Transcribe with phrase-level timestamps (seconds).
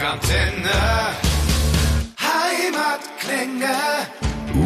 [0.00, 1.12] Rockantenne.
[2.18, 3.76] Heimatklänge.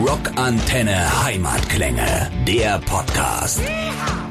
[0.07, 3.61] Rockantenne Heimatklänge, der Podcast.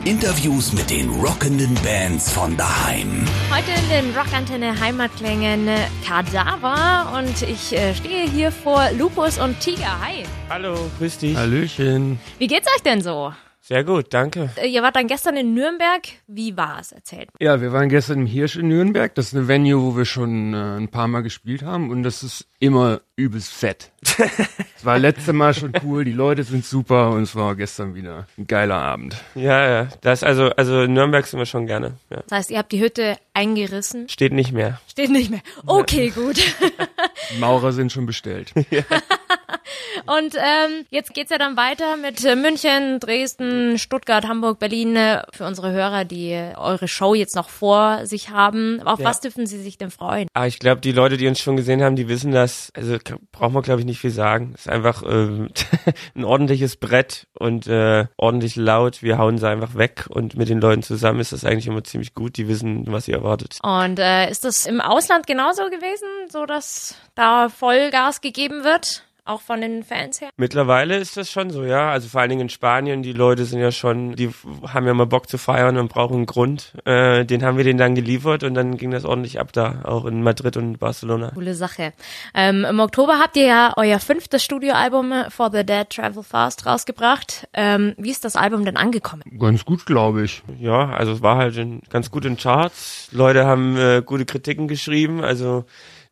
[0.05, 3.25] Interviews mit den rockenden Bands von daheim.
[3.53, 5.67] Heute in den Rockantenne Heimatklängen
[6.07, 9.99] Kadaver und ich äh, stehe hier vor Lupus und Tiger.
[9.99, 10.23] Hi.
[10.49, 11.35] Hallo, grüß dich.
[11.35, 12.17] Hallöchen.
[12.39, 13.33] Wie geht's euch denn so?
[13.65, 14.49] Sehr gut, danke.
[14.57, 16.01] Äh, Ihr wart dann gestern in Nürnberg.
[16.27, 16.91] Wie war's?
[16.91, 17.29] Erzählt.
[17.39, 19.15] Ja, wir waren gestern im Hirsch in Nürnberg.
[19.15, 22.23] Das ist eine Venue, wo wir schon äh, ein paar Mal gespielt haben und das
[22.23, 23.93] ist immer übelst fett.
[24.17, 28.27] es war letzte Mal schon cool, die Leute sind super und es war gestern wieder
[28.37, 29.15] ein geiler Abend.
[29.33, 31.93] Ja, ja, das also also in Nürnberg sind wir schon gerne.
[32.09, 32.21] Ja.
[32.27, 34.09] Das heißt, ihr habt die Hütte eingerissen.
[34.09, 34.81] Steht nicht mehr.
[34.89, 35.41] Steht nicht mehr.
[35.65, 36.41] Okay, gut.
[37.39, 38.51] Maurer sind schon bestellt.
[40.05, 44.95] Und ähm, jetzt geht's ja dann weiter mit äh, München, Dresden, Stuttgart, Hamburg, Berlin.
[44.95, 48.81] Äh, Für unsere Hörer, die eure Show jetzt noch vor sich haben.
[48.83, 49.05] Auf Ja.
[49.05, 50.27] was dürfen sie sich denn freuen?
[50.33, 52.71] Aber ich glaube, die Leute, die uns schon gesehen haben, die wissen das.
[52.75, 52.97] Also
[53.31, 54.51] braucht man, glaube ich, nicht viel sagen.
[54.55, 55.49] Es ist einfach ähm,
[56.15, 59.03] ein ordentliches Brett und äh, ordentlich laut.
[59.03, 62.13] Wir hauen sie einfach weg und mit den Leuten zusammen ist das eigentlich immer ziemlich
[62.13, 62.35] gut.
[62.37, 63.57] Die wissen, was sie erwartet.
[63.63, 69.03] Und äh, ist das im Ausland genauso gewesen, so dass da Vollgas gegeben wird?
[69.25, 70.29] Auch von den Fans her?
[70.35, 71.91] Mittlerweile ist das schon so, ja.
[71.91, 74.29] Also vor allen Dingen in Spanien, die Leute sind ja schon, die
[74.67, 76.73] haben ja mal Bock zu feiern und brauchen einen Grund.
[76.83, 80.03] Äh, den haben wir denen dann geliefert und dann ging das ordentlich ab da, auch
[80.03, 81.31] in Madrid und Barcelona.
[81.33, 81.93] Coole Sache.
[82.33, 87.47] Ähm, Im Oktober habt ihr ja euer fünftes Studioalbum For the Dead Travel Fast rausgebracht.
[87.53, 89.23] Ähm, wie ist das Album denn angekommen?
[89.39, 90.43] Ganz gut, glaube ich.
[90.59, 93.07] Ja, also es war halt in, ganz gut in Charts.
[93.13, 95.63] Leute haben äh, gute Kritiken geschrieben, also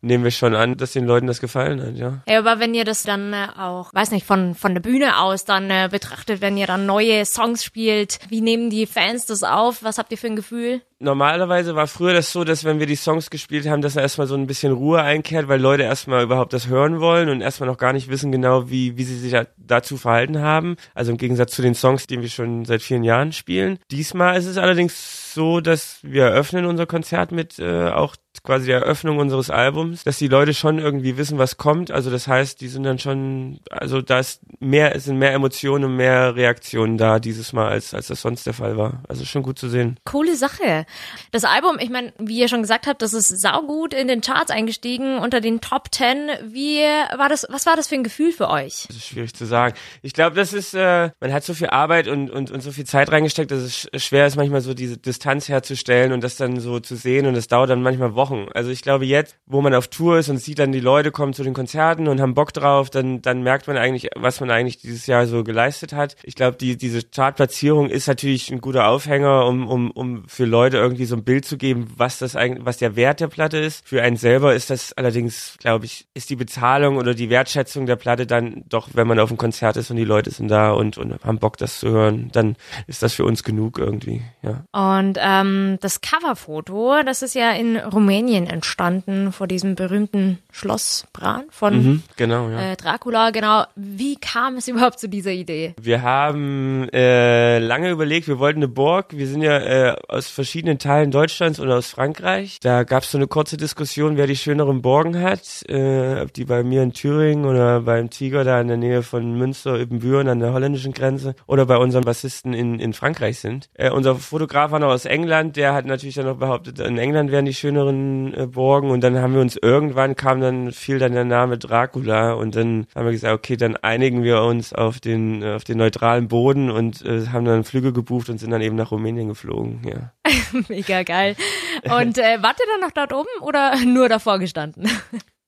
[0.02, 2.22] nehmen wir schon an, dass den Leuten das gefallen hat, ja.
[2.28, 5.44] Ja, aber wenn ihr das dann äh, auch, weiß nicht, von, von der Bühne aus
[5.44, 9.82] dann äh, betrachtet, wenn ihr dann neue Songs spielt, wie nehmen die Fans das auf?
[9.82, 10.82] Was habt ihr für ein Gefühl?
[10.98, 14.28] Normalerweise war früher das so, dass wenn wir die Songs gespielt haben, dass da erstmal
[14.28, 17.78] so ein bisschen Ruhe einkehrt, weil Leute erstmal überhaupt das hören wollen und erstmal noch
[17.78, 20.76] gar nicht wissen genau, wie, wie sie sich da, dazu verhalten haben.
[20.94, 23.80] Also im Gegensatz zu den Songs, die wir schon seit vielen Jahren spielen.
[23.90, 28.80] Diesmal ist es allerdings so, dass wir eröffnen unser Konzert mit äh, auch quasi der
[28.80, 31.90] Eröffnung unseres Albums, dass die Leute schon irgendwie wissen, was kommt.
[31.90, 35.84] Also das heißt, die sind dann schon, also da ist mehr, es sind mehr Emotionen
[35.84, 39.02] und mehr Reaktionen da dieses Mal, als, als das sonst der Fall war.
[39.08, 39.96] Also schon gut zu sehen.
[40.04, 40.86] Coole Sache.
[41.30, 44.50] Das Album, ich meine, wie ihr schon gesagt habt, das ist saugut in den Charts
[44.50, 46.28] eingestiegen, unter den Top Ten.
[46.44, 46.80] Wie
[47.16, 48.86] war das, was war das für ein Gefühl für euch?
[48.88, 49.74] Das ist schwierig zu sagen.
[50.02, 52.86] Ich glaube, das ist, äh, man hat so viel Arbeit und, und, und so viel
[52.86, 56.58] Zeit reingesteckt, dass es sch- schwer ist, manchmal so diese Distanz herzustellen und das dann
[56.58, 58.31] so zu sehen und das dauert dann manchmal Wochen.
[58.54, 61.32] Also ich glaube jetzt, wo man auf Tour ist und sieht dann die Leute kommen
[61.32, 64.78] zu den Konzerten und haben Bock drauf, dann, dann merkt man eigentlich, was man eigentlich
[64.78, 66.16] dieses Jahr so geleistet hat.
[66.22, 70.78] Ich glaube, die, diese Chartplatzierung ist natürlich ein guter Aufhänger, um, um, um für Leute
[70.78, 73.86] irgendwie so ein Bild zu geben, was das eigentlich, was der Wert der Platte ist.
[73.86, 77.96] Für einen selber ist das allerdings, glaube ich, ist die Bezahlung oder die Wertschätzung der
[77.96, 80.98] Platte dann doch, wenn man auf einem Konzert ist und die Leute sind da und,
[80.98, 82.56] und haben Bock, das zu hören, dann
[82.86, 84.64] ist das für uns genug irgendwie, ja.
[84.72, 91.44] Und ähm, das Coverfoto, das ist ja in Rumänien entstanden, vor diesem berühmten Schloss Bran
[91.50, 92.72] von Mhm, genau, ja.
[92.72, 93.30] äh, Dracula.
[93.30, 93.64] Genau.
[93.76, 95.74] Wie kam es überhaupt zu dieser Idee?
[95.80, 99.06] Wir haben äh, lange überlegt, wir wollten eine Burg.
[99.10, 102.58] Wir sind ja äh, aus verschiedenen Teilen Deutschlands und aus Frankreich.
[102.60, 105.62] Da gab es so eine kurze Diskussion, wer die schöneren Burgen hat.
[105.68, 109.36] Äh, ob die bei mir in Thüringen oder beim Tiger da in der Nähe von
[109.36, 113.68] Münster, Ibbenbüren an der holländischen Grenze oder bei unserem Bassisten in, in Frankreich sind.
[113.74, 117.30] Äh, unser Fotograf war noch aus England, der hat natürlich dann noch behauptet, in England
[117.30, 121.12] wären die schöneren äh, Burgen und dann haben wir uns irgendwann kam dann fiel dann
[121.12, 125.42] der Name Dracula und dann haben wir gesagt, okay, dann einigen wir uns auf den
[125.42, 128.76] äh, auf den neutralen Boden und äh, haben dann Flüge gebucht und sind dann eben
[128.76, 130.12] nach Rumänien geflogen, ja.
[130.68, 131.36] Mega geil.
[131.84, 134.88] Und äh, wart ihr dann noch dort oben oder nur davor gestanden?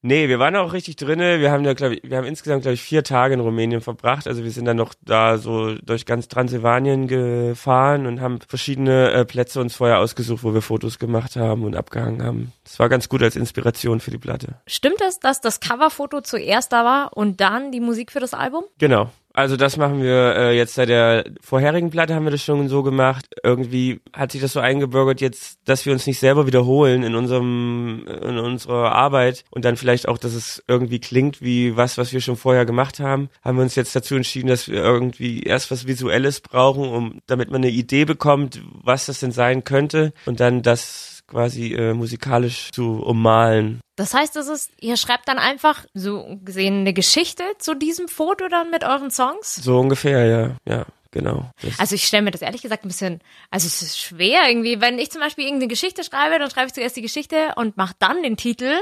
[0.07, 1.41] Nee, wir waren auch richtig drinne.
[1.41, 4.29] Wir haben ja, glaube ich, wir haben insgesamt, glaube ich, vier Tage in Rumänien verbracht.
[4.29, 9.25] Also wir sind dann noch da so durch ganz Transsilvanien gefahren und haben verschiedene äh,
[9.25, 12.53] Plätze uns vorher ausgesucht, wo wir Fotos gemacht haben und abgehangen haben.
[12.65, 14.56] Das war ganz gut als Inspiration für die Platte.
[14.67, 18.65] Stimmt es, dass das Coverfoto zuerst da war und dann die Musik für das Album?
[18.77, 19.11] Genau.
[19.37, 22.85] Also das machen wir äh, jetzt seit der vorherigen Platte haben wir das schon so
[22.85, 23.27] gemacht.
[23.43, 28.07] Irgendwie hat sich das so eingebürgert jetzt, dass wir uns nicht selber wiederholen in unserem
[28.07, 32.21] in unserer Arbeit und dann vielleicht auch, dass es irgendwie klingt wie was, was wir
[32.21, 33.29] schon vorher gemacht haben.
[33.43, 37.51] Haben wir uns jetzt dazu entschieden, dass wir irgendwie erst was Visuelles brauchen, um damit
[37.51, 42.71] man eine Idee bekommt, was das denn sein könnte und dann das quasi äh, musikalisch
[42.73, 43.81] zu ummalen.
[43.97, 48.49] Das heißt, es ist, ihr schreibt dann einfach so gesehen eine Geschichte zu diesem Foto
[48.49, 49.55] dann mit euren Songs?
[49.56, 50.87] So ungefähr, ja, ja.
[51.12, 51.50] genau.
[51.79, 54.99] Also ich stelle mir das ehrlich gesagt ein bisschen, also es ist schwer irgendwie, wenn
[54.99, 58.23] ich zum Beispiel irgendeine Geschichte schreibe, dann schreibe ich zuerst die Geschichte und mache dann
[58.23, 58.73] den Titel.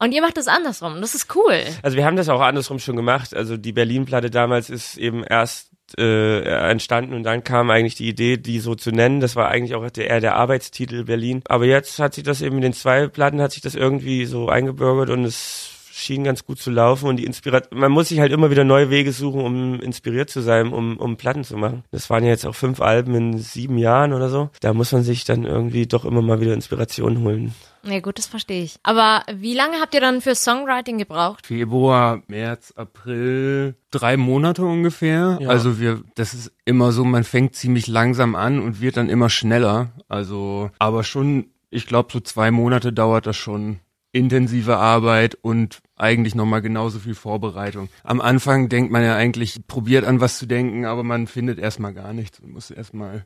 [0.00, 1.00] Und ihr macht das andersrum.
[1.02, 1.62] Das ist cool.
[1.82, 3.34] Also wir haben das auch andersrum schon gemacht.
[3.34, 8.36] Also die Berlin-Platte damals ist eben erst äh, entstanden und dann kam eigentlich die Idee,
[8.36, 9.20] die so zu nennen.
[9.20, 11.42] Das war eigentlich auch eher der Arbeitstitel Berlin.
[11.46, 14.48] Aber jetzt hat sich das eben in den zwei Platten hat sich das irgendwie so
[14.48, 15.69] eingebürgert und es
[16.00, 18.90] schien ganz gut zu laufen und die Inspiration, man muss sich halt immer wieder neue
[18.90, 21.84] Wege suchen, um inspiriert zu sein, um, um Platten zu machen.
[21.90, 24.50] Das waren ja jetzt auch fünf Alben in sieben Jahren oder so.
[24.60, 27.54] Da muss man sich dann irgendwie doch immer mal wieder Inspiration holen.
[27.82, 28.76] Ja gut, das verstehe ich.
[28.82, 31.46] Aber wie lange habt ihr dann für Songwriting gebraucht?
[31.46, 35.38] Februar, März, April, drei Monate ungefähr.
[35.40, 35.48] Ja.
[35.48, 39.30] Also wir, das ist immer so, man fängt ziemlich langsam an und wird dann immer
[39.30, 39.92] schneller.
[40.08, 43.80] Also, aber schon, ich glaube, so zwei Monate dauert das schon.
[44.12, 47.88] Intensive Arbeit und eigentlich nochmal genauso viel Vorbereitung.
[48.02, 51.94] Am Anfang denkt man ja eigentlich, probiert an was zu denken, aber man findet erstmal
[51.94, 53.24] gar nichts und muss erstmal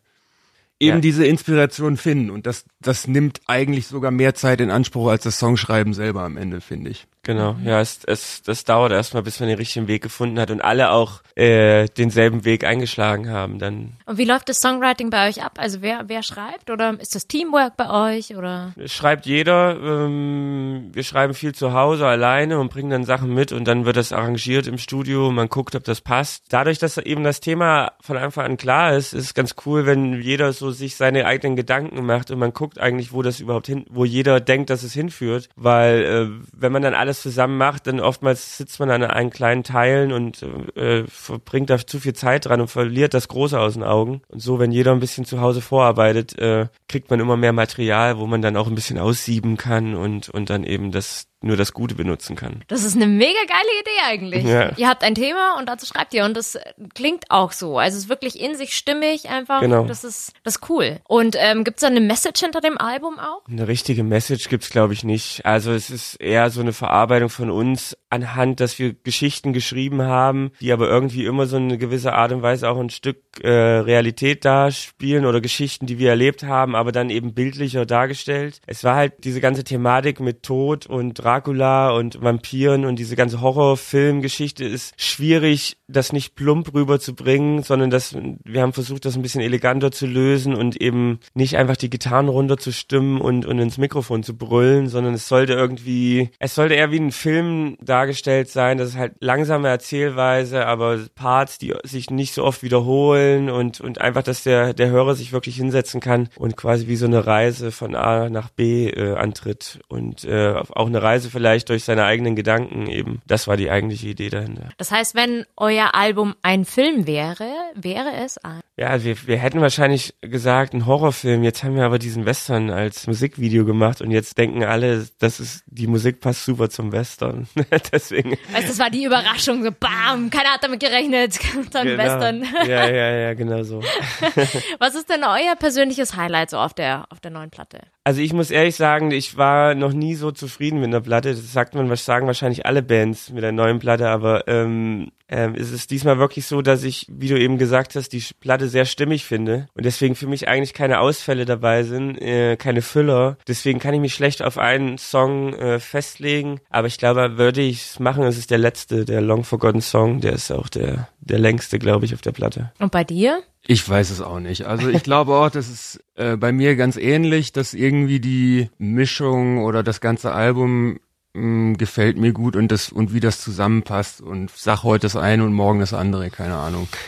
[0.81, 1.01] eben Ja.
[1.01, 2.31] diese Inspiration finden.
[2.31, 6.37] Und das, das nimmt eigentlich sogar mehr Zeit in Anspruch als das Songschreiben selber am
[6.37, 7.07] Ende, finde ich.
[7.25, 10.61] Genau, ja, es, es, das dauert erstmal, bis man den richtigen Weg gefunden hat und
[10.61, 13.59] alle auch äh, denselben Weg eingeschlagen haben.
[13.59, 15.55] Dann Und wie läuft das Songwriting bei euch ab?
[15.57, 18.75] Also wer, wer schreibt oder ist das Teamwork bei euch oder?
[18.85, 23.65] schreibt jeder, ähm, wir schreiben viel zu Hause alleine und bringen dann Sachen mit und
[23.65, 26.45] dann wird das arrangiert im Studio, man guckt, ob das passt.
[26.51, 30.21] Dadurch, dass eben das Thema von Anfang an klar ist, ist es ganz cool, wenn
[30.21, 33.85] jeder so sich seine eigenen Gedanken macht und man guckt eigentlich, wo das überhaupt hin,
[33.91, 38.01] wo jeder denkt, dass es hinführt, weil äh, wenn man dann alles zusammen macht, dann
[38.01, 40.43] oftmals sitzt man an einen kleinen Teilen und
[40.77, 44.23] äh, verbringt da zu viel Zeit dran und verliert das Große aus den Augen.
[44.29, 48.19] Und so, wenn jeder ein bisschen zu Hause vorarbeitet, äh, kriegt man immer mehr Material,
[48.19, 51.73] wo man dann auch ein bisschen aussieben kann und, und dann eben das nur das
[51.73, 52.63] Gute benutzen kann.
[52.69, 54.45] Das ist eine mega geile Idee eigentlich.
[54.45, 54.71] Ja.
[54.77, 57.79] Ihr habt ein Thema und dazu schreibt ihr und das äh, klingt auch so.
[57.79, 59.61] Also es ist wirklich in sich stimmig einfach.
[59.61, 59.85] Genau.
[59.85, 61.01] Das ist das ist cool.
[61.07, 63.43] Und ähm, gibt's da eine Message hinter dem Album auch?
[63.49, 65.45] Eine richtige Message gibt's glaube ich nicht.
[65.45, 70.53] Also es ist eher so eine Verarbeitung von uns anhand, dass wir Geschichten geschrieben haben,
[70.61, 74.45] die aber irgendwie immer so eine gewisse Art und Weise auch ein Stück äh, Realität
[74.45, 78.61] darspielen oder Geschichten, die wir erlebt haben, aber dann eben bildlicher dargestellt.
[78.67, 83.41] Es war halt diese ganze Thematik mit Tod und Dracula und Vampiren und diese ganze
[83.41, 89.41] Horrorfilmgeschichte ist schwierig, das nicht plump rüberzubringen, sondern das, wir haben versucht, das ein bisschen
[89.41, 94.37] eleganter zu lösen und eben nicht einfach die Gitarren runterzustimmen und, und ins Mikrofon zu
[94.37, 98.97] brüllen, sondern es sollte irgendwie, es sollte eher wie ein Film dargestellt sein, das ist
[98.97, 104.45] halt langsame Erzählweise, aber Parts, die sich nicht so oft wiederholen und, und einfach, dass
[104.45, 108.31] der, der Hörer sich wirklich hinsetzen kann und quasi wie so eine Reise von A
[108.31, 113.21] nach B äh, antritt und äh, auch eine Reise vielleicht durch seine eigenen Gedanken eben.
[113.27, 114.71] Das war die eigentliche Idee dahinter.
[114.77, 118.61] Das heißt, wenn euer Album ein Film wäre, wäre es ein.
[118.77, 121.45] Ja, wir, wir hätten wahrscheinlich gesagt, ein Horrorfilm.
[121.45, 125.63] Jetzt haben wir aber diesen Western als Musikvideo gemacht und jetzt denken alle, das ist,
[125.67, 127.47] die Musik passt super zum Western.
[127.93, 128.33] Deswegen.
[128.53, 131.39] Weißt, das war die Überraschung, so bam, keiner hat damit gerechnet,
[131.71, 132.03] dann Genau.
[132.03, 132.45] Western.
[132.67, 133.81] Ja, ja, ja, genau so.
[134.81, 137.79] Was ist denn euer persönliches Highlight so auf der auf der neuen Platte?
[138.03, 141.31] Also ich muss ehrlich sagen, ich war noch nie so zufrieden mit einer Platte.
[141.31, 145.55] Das sagt man, was sagen wahrscheinlich alle Bands mit der neuen Platte, aber ähm, ähm,
[145.55, 148.85] es ist diesmal wirklich so, dass ich, wie du eben gesagt hast, die Platte sehr
[148.85, 153.39] stimmig finde und deswegen für mich eigentlich keine Ausfälle dabei sind, äh, keine Füller.
[153.49, 157.83] Deswegen kann ich mich schlecht auf einen Song äh, festlegen, aber ich glaube, würde ich
[157.83, 161.39] es machen, es ist der letzte, der Long Forgotten Song, der ist auch der der
[161.39, 162.73] längste, glaube ich, auf der Platte.
[162.79, 163.43] Und bei dir?
[163.67, 164.67] Ich weiß es auch nicht.
[164.67, 169.65] Also ich glaube auch, das ist äh, bei mir ganz ähnlich, dass irgendwie die Mischung
[169.65, 170.99] oder das ganze Album
[171.35, 175.45] mh, gefällt mir gut und das und wie das zusammenpasst und sag heute das eine
[175.45, 176.89] und morgen das andere, keine Ahnung.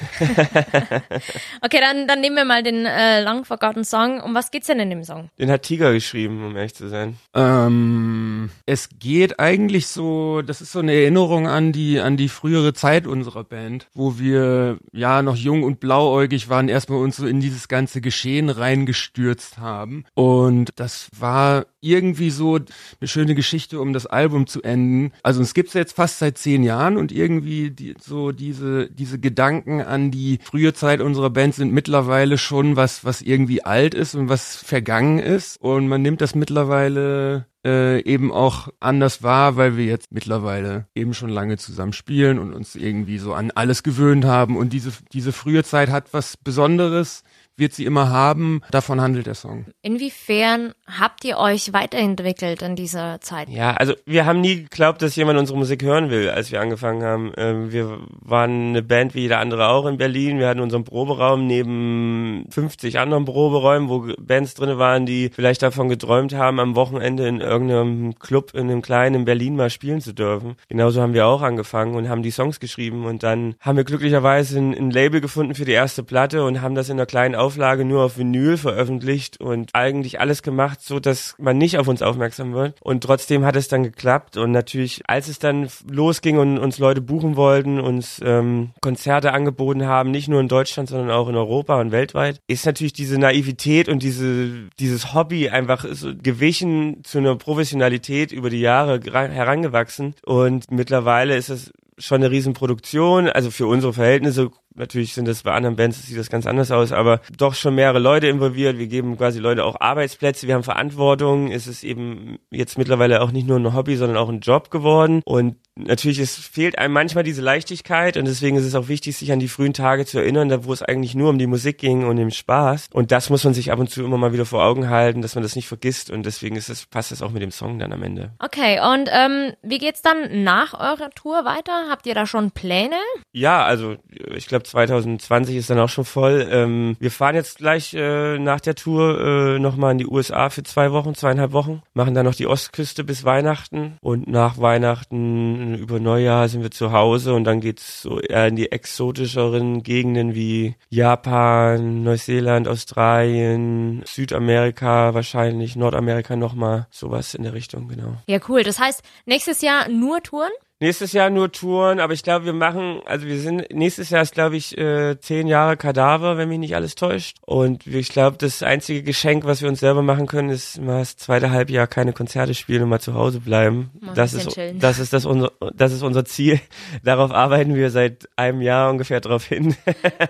[1.62, 4.20] Okay, dann dann nehmen wir mal den äh, Long Forgotten Song.
[4.20, 5.30] Um was geht's denn in dem Song?
[5.38, 7.16] Den hat Tiger geschrieben, um ehrlich zu sein.
[7.34, 12.74] Ähm, es geht eigentlich so, das ist so eine Erinnerung an die an die frühere
[12.74, 17.40] Zeit unserer Band, wo wir ja noch jung und blauäugig waren, erstmal uns so in
[17.40, 24.06] dieses ganze Geschehen reingestürzt haben und das war irgendwie so eine schöne Geschichte, um das
[24.16, 25.12] Album zu enden.
[25.22, 29.82] Also es gibt's jetzt fast seit zehn Jahren und irgendwie die, so diese diese Gedanken
[29.82, 34.30] an die frühe Zeit unserer Band sind mittlerweile schon was was irgendwie alt ist und
[34.30, 35.60] was vergangen ist.
[35.60, 41.12] Und man nimmt das mittlerweile äh, eben auch anders wahr, weil wir jetzt mittlerweile eben
[41.12, 44.56] schon lange zusammen spielen und uns irgendwie so an alles gewöhnt haben.
[44.56, 47.22] Und diese diese frühe Zeit hat was Besonderes
[47.56, 48.60] wird sie immer haben.
[48.70, 49.66] Davon handelt der Song.
[49.82, 53.48] Inwiefern habt ihr euch weiterentwickelt in dieser Zeit?
[53.48, 57.02] Ja, also wir haben nie geglaubt, dass jemand unsere Musik hören will, als wir angefangen
[57.02, 57.32] haben.
[57.36, 60.38] Ähm, wir waren eine Band wie jeder andere auch in Berlin.
[60.38, 65.88] Wir hatten unseren Proberaum neben 50 anderen Proberäumen, wo Bands drin waren, die vielleicht davon
[65.88, 70.12] geträumt haben, am Wochenende in irgendeinem Club in einem kleinen in Berlin mal spielen zu
[70.12, 70.56] dürfen.
[70.68, 74.58] Genauso haben wir auch angefangen und haben die Songs geschrieben und dann haben wir glücklicherweise
[74.58, 77.84] ein, ein Label gefunden für die erste Platte und haben das in einer kleinen Auflage
[77.84, 82.52] nur auf Vinyl veröffentlicht und eigentlich alles gemacht, so dass man nicht auf uns aufmerksam
[82.54, 82.74] wird.
[82.80, 84.36] Und trotzdem hat es dann geklappt.
[84.36, 89.86] Und natürlich, als es dann losging und uns Leute buchen wollten, uns ähm, Konzerte angeboten
[89.86, 93.88] haben, nicht nur in Deutschland, sondern auch in Europa und weltweit, ist natürlich diese Naivität
[93.88, 100.14] und diese, dieses Hobby einfach so gewichen zu einer Professionalität über die Jahre herangewachsen.
[100.24, 105.52] Und mittlerweile ist es schon eine Riesenproduktion, also für unsere Verhältnisse Natürlich sind das bei
[105.52, 108.78] anderen Bands, sieht das ganz anders aus, aber doch schon mehrere Leute involviert.
[108.78, 111.50] Wir geben quasi Leute auch Arbeitsplätze, wir haben Verantwortung.
[111.50, 115.22] Es ist eben jetzt mittlerweile auch nicht nur ein Hobby, sondern auch ein Job geworden.
[115.24, 119.32] Und natürlich, es fehlt einem manchmal diese Leichtigkeit und deswegen ist es auch wichtig, sich
[119.32, 122.06] an die frühen Tage zu erinnern, da wo es eigentlich nur um die Musik ging
[122.06, 122.88] und den Spaß.
[122.92, 125.34] Und das muss man sich ab und zu immer mal wieder vor Augen halten, dass
[125.34, 126.10] man das nicht vergisst.
[126.10, 128.32] Und deswegen ist es, passt es auch mit dem Song dann am Ende.
[128.38, 131.88] Okay, und ähm, wie geht's dann nach eurer Tour weiter?
[131.88, 132.96] Habt ihr da schon Pläne?
[133.32, 133.96] Ja, also
[134.34, 136.46] ich glaube 2020 ist dann auch schon voll.
[136.50, 140.62] Ähm, wir fahren jetzt gleich äh, nach der Tour äh, nochmal in die USA für
[140.62, 146.00] zwei Wochen, zweieinhalb Wochen, machen dann noch die Ostküste bis Weihnachten und nach Weihnachten über
[146.00, 150.74] Neujahr sind wir zu Hause und dann geht's so eher in die exotischeren Gegenden wie
[150.90, 158.16] Japan, Neuseeland, Australien, Südamerika wahrscheinlich, Nordamerika nochmal, sowas in der Richtung, genau.
[158.26, 158.62] Ja, cool.
[158.62, 160.50] Das heißt, nächstes Jahr nur Touren?
[160.78, 164.34] Nächstes Jahr nur Touren, aber ich glaube, wir machen, also wir sind, nächstes Jahr ist,
[164.34, 167.38] glaube ich, äh, zehn Jahre Kadaver, wenn mich nicht alles täuscht.
[167.46, 171.16] Und ich glaube, das einzige Geschenk, was wir uns selber machen können, ist mal das
[171.16, 173.90] zweite Halbjahr keine Konzerte spielen und mal zu Hause bleiben.
[174.00, 174.78] Mal Das ist, chillen.
[174.78, 176.60] das ist das unser, das ist unser Ziel.
[177.02, 179.74] Darauf arbeiten wir seit einem Jahr ungefähr drauf hin.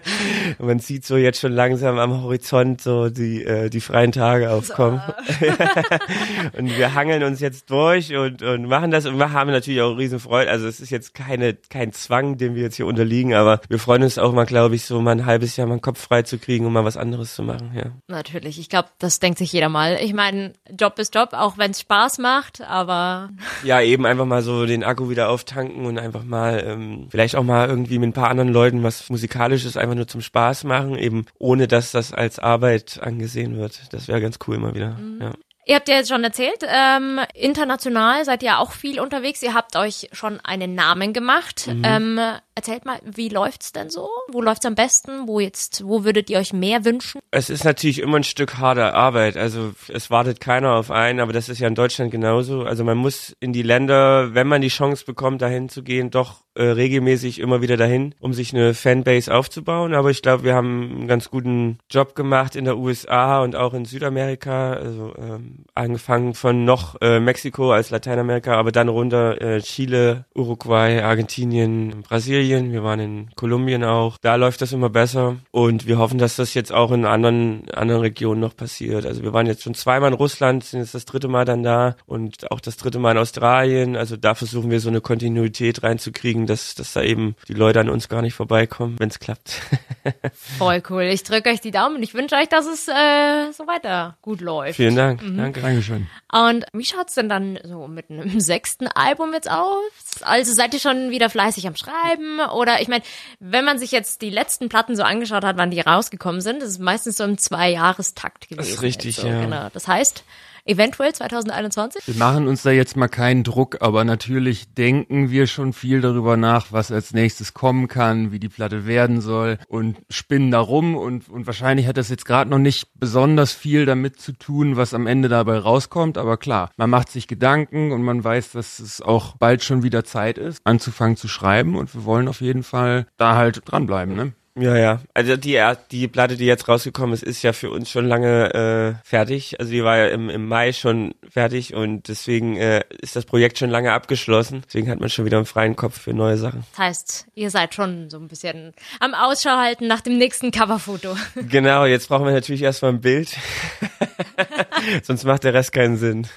[0.61, 5.03] Man sieht so jetzt schon langsam am Horizont so die, äh, die freien Tage aufkommen.
[6.57, 9.99] und wir hangeln uns jetzt durch und, und machen das und wir haben natürlich auch
[9.99, 10.36] riesen Freude.
[10.37, 14.03] Also es ist jetzt keine, kein Zwang, dem wir jetzt hier unterliegen, aber wir freuen
[14.03, 16.39] uns auch mal, glaube ich, so mal ein halbes Jahr mal den Kopf frei zu
[16.39, 17.93] kriegen und mal was anderes zu machen, ja.
[18.09, 18.59] Natürlich.
[18.59, 19.99] Ich glaube, das denkt sich jeder mal.
[20.01, 23.31] Ich meine, Job ist Job, auch wenn es Spaß macht, aber
[23.65, 27.45] Ja, eben einfach mal so den Akku wieder auftanken und einfach mal, ähm, vielleicht auch
[27.45, 31.27] mal irgendwie mit ein paar anderen Leuten was Musikalisches einfach nur zum Spaß machen, eben
[31.39, 33.93] ohne dass das als Arbeit angesehen wird.
[33.93, 35.33] Das wäre ganz cool mal wieder, ja.
[35.69, 39.43] Ihr habt ja jetzt schon erzählt, ähm, international seid ihr auch viel unterwegs.
[39.43, 41.69] Ihr habt euch schon einen Namen gemacht.
[41.83, 42.21] Ähm,
[42.55, 44.09] erzählt mal, wie läuft's denn so?
[44.29, 45.27] Wo läuft's am besten?
[45.27, 47.21] Wo jetzt, wo würdet ihr euch mehr wünschen?
[47.33, 49.37] Es ist natürlich immer ein Stück harter Arbeit.
[49.37, 52.63] Also es wartet keiner auf einen, aber das ist ja in Deutschland genauso.
[52.63, 56.46] Also man muss in die Länder, wenn man die Chance bekommt, dahin zu gehen, doch
[56.57, 59.95] äh, regelmäßig immer wieder dahin, um sich eine Fanbase aufzubauen.
[59.95, 63.75] Aber ich glaube, wir haben einen ganz guten Job gemacht in der USA und auch
[63.75, 64.73] in Südamerika.
[64.73, 71.01] Also ähm, angefangen von noch äh, Mexiko als Lateinamerika, aber dann runter äh, Chile, Uruguay,
[71.03, 72.73] Argentinien, Brasilien.
[72.73, 74.17] Wir waren in Kolumbien auch.
[74.21, 78.01] Da läuft das immer besser und wir hoffen, dass das jetzt auch in anderen anderen
[78.01, 79.07] Regionen noch passiert.
[79.07, 81.97] Also wir waren jetzt schon zweimal in Russland, sind jetzt das dritte Mal dann da
[82.07, 83.97] und auch das dritte Mal in Australien.
[83.97, 87.89] Also da versuchen wir so eine Kontinuität reinzukriegen, dass dass da eben die Leute an
[87.89, 89.61] uns gar nicht vorbeikommen, wenn es klappt.
[90.59, 91.03] Voll cool.
[91.03, 94.41] Ich drücke euch die Daumen und ich wünsche euch, dass es äh, so weiter gut
[94.41, 94.77] läuft.
[94.77, 95.23] Vielen Dank.
[95.37, 95.61] Danke.
[95.61, 96.07] Dankeschön.
[96.33, 99.91] Und wie schaut's denn dann so mit einem sechsten Album jetzt aus?
[100.23, 102.41] Also seid ihr schon wieder fleißig am Schreiben?
[102.55, 103.03] Oder ich meine,
[103.41, 106.71] wenn man sich jetzt die letzten Platten so angeschaut hat, wann die rausgekommen sind, das
[106.71, 108.73] ist meistens so im Zwei-Jahrestakt gewesen.
[108.73, 109.41] ist richtig, so, ja.
[109.41, 109.69] Genau.
[109.73, 110.25] Das heißt,
[110.67, 112.07] eventuell 2021?
[112.07, 116.37] Wir machen uns da jetzt mal keinen Druck, aber natürlich denken wir schon viel darüber
[116.37, 120.97] nach, was als nächstes kommen kann, wie die Platte werden soll und spinnen da rum
[120.97, 124.95] und, und wahrscheinlich hat das jetzt gerade noch nicht besonders viel damit zu tun, was
[124.95, 129.01] am Ende dabei rauskommt, aber klar, man macht sich Gedanken und man weiß, dass es
[129.01, 133.07] auch bald schon wieder Zeit ist, anzufangen zu schreiben und wir wollen auf jeden Fall
[133.17, 134.33] da halt dranbleiben, ne?
[134.59, 135.01] Ja, ja.
[135.13, 139.07] Also die, die Platte, die jetzt rausgekommen ist, ist ja für uns schon lange äh,
[139.07, 139.61] fertig.
[139.61, 143.59] Also die war ja im, im Mai schon fertig und deswegen äh, ist das Projekt
[143.59, 144.63] schon lange abgeschlossen.
[144.67, 146.65] Deswegen hat man schon wieder einen freien Kopf für neue Sachen.
[146.71, 151.17] Das heißt, ihr seid schon so ein bisschen am Ausschau halten nach dem nächsten Coverfoto.
[151.35, 153.37] Genau, jetzt brauchen wir natürlich erstmal ein Bild.
[155.03, 156.27] Sonst macht der Rest keinen Sinn.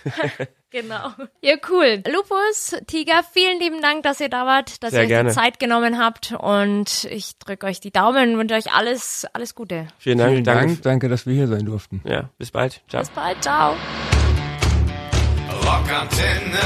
[0.71, 1.09] Genau.
[1.41, 2.03] Ja, cool.
[2.07, 5.29] Lupus, Tiger, vielen lieben Dank, dass ihr da wart, dass Sehr ihr euch gerne.
[5.29, 9.55] die Zeit genommen habt und ich drücke euch die Daumen und wünsche euch alles, alles
[9.55, 9.87] Gute.
[9.97, 10.29] Vielen Dank.
[10.33, 10.65] Vielen danke.
[10.67, 12.01] Dank, danke, dass wir hier sein durften.
[12.03, 12.81] Ja, bis bald.
[12.87, 13.01] Ciao.
[13.01, 13.75] Bis bald, ciao.
[15.65, 16.59] Rockantenne.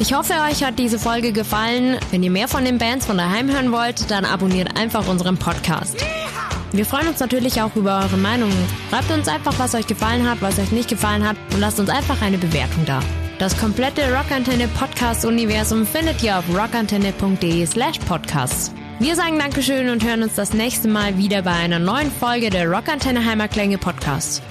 [0.00, 1.98] Ich hoffe, euch hat diese Folge gefallen.
[2.10, 6.04] Wenn ihr mehr von den Bands von daheim hören wollt, dann abonniert einfach unseren Podcast.
[6.72, 8.56] Wir freuen uns natürlich auch über eure Meinungen.
[8.90, 11.88] Schreibt uns einfach, was euch gefallen hat, was euch nicht gefallen hat und lasst uns
[11.88, 13.00] einfach eine Bewertung da.
[13.38, 18.72] Das komplette Rockantenne Podcast Universum findet ihr auf rockantenne.de slash podcasts.
[18.98, 22.68] Wir sagen Dankeschön und hören uns das nächste Mal wieder bei einer neuen Folge der
[22.68, 24.42] Rockantenne Heimatklänge Podcast.